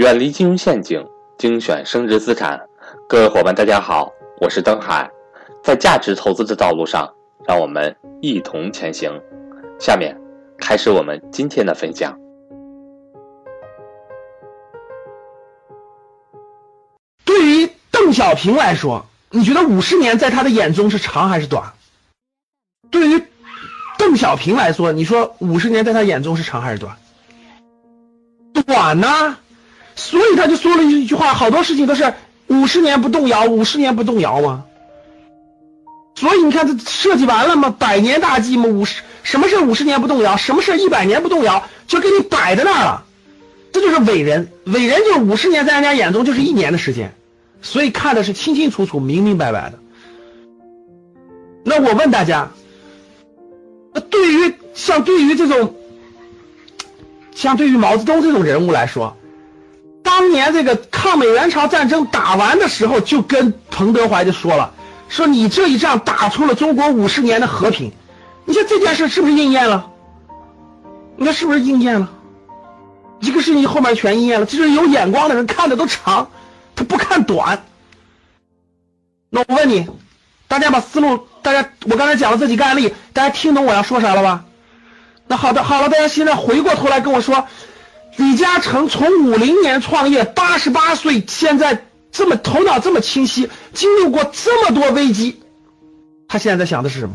[0.00, 2.58] 远离金融陷阱，精选升值资产。
[3.06, 5.10] 各位伙伴，大家好，我是登海。
[5.62, 7.12] 在价值投资的道路上，
[7.46, 9.12] 让我们一同前行。
[9.78, 10.18] 下面
[10.56, 12.18] 开始我们今天的分享。
[17.26, 21.74] 对于邓小平来说，你觉得五十年在他的眼中是长还是短？
[22.90, 23.22] 对于
[23.98, 26.96] 邓小平来说，你说五十年在他眼中是长还是短？
[28.64, 29.36] 短呢？
[29.94, 32.14] 所以他就说了一句话，好多事情都是
[32.46, 34.64] 五十年不动摇，五十年不动摇吗？
[36.14, 37.74] 所以你看，这设计完了吗？
[37.78, 38.64] 百年大计吗？
[38.64, 40.36] 五十什么是五十年不动摇？
[40.36, 41.64] 什么是一百年不动摇？
[41.86, 43.04] 就给你摆在那儿了。
[43.72, 47.14] 这就是伟人，伟人就是五十年在人家眼中就是一年的时间，
[47.62, 49.78] 所以看的是清清楚楚、明明白白的。
[51.64, 52.50] 那我问大家，
[53.92, 55.74] 那对于像对于这种，
[57.34, 59.16] 像对于毛泽东这种人物来说。
[60.10, 64.74] 当年这个抗美援朝战争打完的时候，就跟彭德怀就说了，
[65.08, 67.92] 说你这一仗打出了中国五十年的和平，
[68.44, 69.88] 你说这件事是不是应验了？
[71.16, 72.10] 你看是不是应验了？
[73.20, 76.28] 一个事情后面全应验了，就是有眼光的人看的都长，
[76.74, 77.62] 他不看短。
[79.30, 79.86] 那我问你，
[80.48, 84.44] 大家把思路，大家我刚才讲了这几个案例，大家听懂我要说啥了吧？
[85.28, 87.46] 那好的，好了，大家现在回过头来跟我说。
[88.16, 95.40] 李嘉诚从五零年创业，八十八岁，现在这么头脑这么清晰，经历过这么多危机，
[96.28, 97.14] 他现在在想的是什么？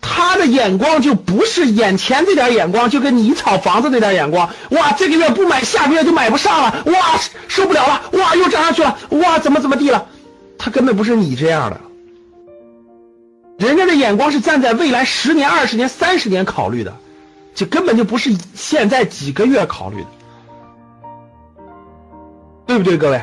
[0.00, 4.48] 他的眼光就不是眼前这点眼光，就跟你炒房子那点眼光。
[4.70, 6.82] 哇，这个月不买，下个月就买不上了。
[6.86, 8.02] 哇，受不了了。
[8.12, 8.98] 哇，又涨上去了。
[9.10, 10.06] 哇，怎么怎么地了？
[10.58, 11.80] 他根本不是你这样的，
[13.58, 16.96] 人家的眼光是站在未来十年、二十年、三十年考虑的。
[17.54, 20.08] 这根本就不是现在几个月考虑的，
[22.66, 23.22] 对不对，各位？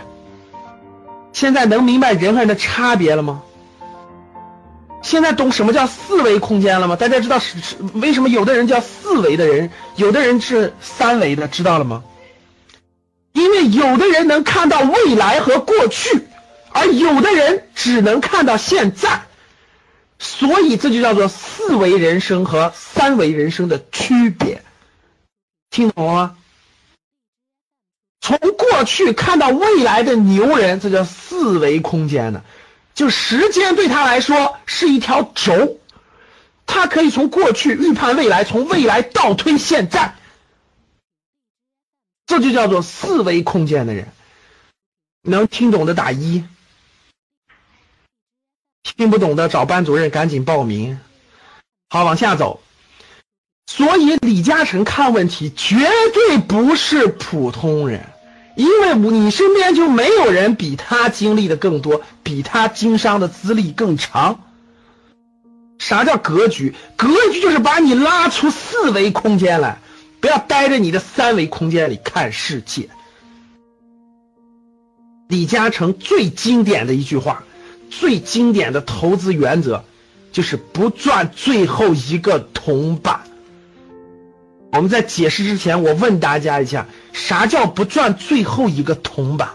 [1.34, 3.42] 现在能明白人和人的差别了吗？
[5.02, 6.96] 现在懂什么叫四维空间了吗？
[6.96, 12.04] 大家知道是是为什么有的人叫四维的人，有的人是三维的，知道了吗？
[13.34, 16.28] 因为有的人能看到未来和过去，
[16.72, 19.22] 而有的人只能看到现在。
[20.24, 24.62] 所以这就叫做四维人生和三维人生的区别，
[25.72, 26.38] 听懂了吗？
[28.22, 32.44] 从过去看到未来的牛人，这叫四维空间的，
[32.94, 35.80] 就时间对他来说是一条轴，
[36.68, 40.14] 他可以从过去预判未来，从未来倒推现在，
[42.28, 44.08] 这就叫做四维空间的人。
[45.24, 46.44] 能听懂的打一。
[48.84, 51.00] 听不懂的找班主任赶紧报名。
[51.90, 52.62] 好，往下走。
[53.68, 55.76] 所以李嘉诚看问题绝
[56.14, 58.10] 对不是普通人，
[58.56, 64.44] 因为你身边就没有人比他经历的更多，比他经商的资历更长。
[65.80, 66.76] 啥叫格局？
[66.98, 69.80] 格局就是把你拉出四维空间来，
[70.20, 72.90] 不要待在你的三维空间里看世界。
[75.28, 77.44] 李嘉诚最经典的一句话。
[77.92, 79.84] 最经典的投资原则
[80.32, 83.22] 就是不赚最后一个铜板。
[84.72, 89.50] 我们在解释之前，我问大家一下，啥叫不赚最后一个铜板？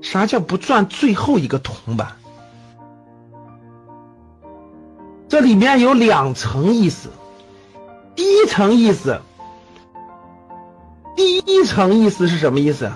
[0.00, 2.12] 啥叫不赚最后一个铜板？
[5.28, 7.08] 这里面有两层意思。
[8.14, 9.20] 第一层意思，
[11.16, 12.92] 第一层意思是什么意思？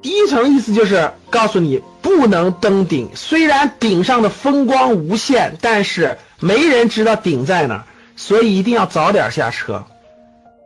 [0.00, 7.84] 第一层意思就是告诉你不能登顶，虽然顶上的风光无限，但是没人知道顶在哪，
[8.16, 9.84] 所以一定要早点下车，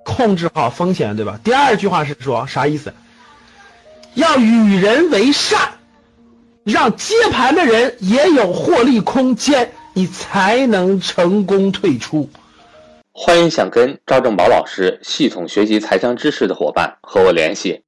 [0.04, 1.40] 控制好风险，对吧？
[1.42, 2.92] 第二句话是说啥意思？
[4.14, 5.60] 要与人为善，
[6.64, 12.28] 让接盘的人也有获利空间，你才能成功退出。
[13.12, 17.82] 欢迎想跟赵正宝老师系统学习财商知识的伙伴和我联系。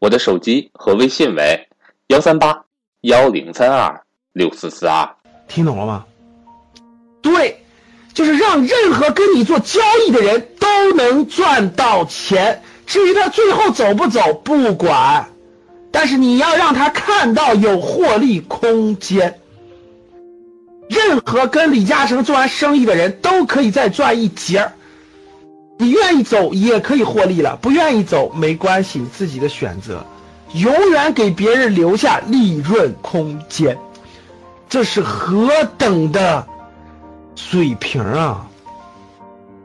[0.00, 1.68] 我的手机和微信为
[2.06, 2.64] 幺三八
[3.02, 4.02] 幺零三二
[4.32, 5.06] 六四四二，
[5.46, 6.06] 听懂了吗？
[7.20, 7.62] 对，
[8.14, 12.62] 就是让任何跟你做交易的人都能赚到钱。
[12.86, 15.28] 至于他最后走不走，不管，
[15.92, 19.38] 但是你要让他看到有获利空间。
[20.88, 24.72] 任何跟李嘉诚做完生意的人都可以再赚一截儿。
[25.80, 30.04] 你愿意走也可以获利了，不愿意走没关系，自己的选择，
[30.52, 33.78] 永远给别人留下利润空间，
[34.68, 36.46] 这是何等的
[37.34, 38.46] 水平啊！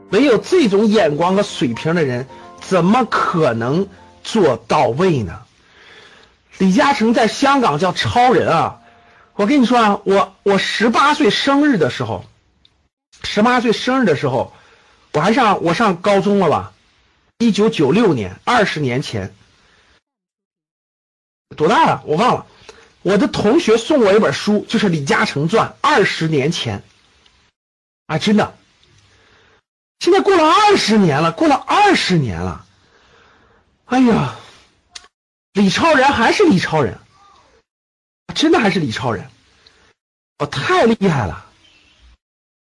[0.08, 2.26] 没有这种眼光和水平的人，
[2.62, 3.86] 怎么可能
[4.24, 5.40] 做到位呢？
[6.56, 8.80] 李嘉诚在香港叫超人啊！
[9.34, 12.24] 我跟你说啊，我我十八岁生日的时候，
[13.22, 14.54] 十八岁生日的时候，
[15.16, 16.74] 我还上我上高中了吧？
[17.38, 19.34] 一九九六年，二十年前，
[21.56, 22.02] 多大了？
[22.04, 22.46] 我忘了。
[23.00, 26.82] 我的同学送我一本书，就是《李嘉诚传》，二十年前，
[28.08, 28.58] 啊，真的。
[30.00, 32.66] 现在过了二十年了，过了二十年了，
[33.86, 34.36] 哎呀，
[35.54, 36.98] 李超人还是李超人，
[38.34, 39.30] 真的还是李超人，
[40.36, 41.45] 哦，太厉害了。